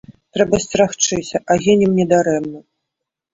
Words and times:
Трэба 0.35 0.59
сцерагчыся, 0.63 1.41
а 1.51 1.57
гінем 1.67 1.93
не 1.99 2.05
дарэмна. 2.15 2.59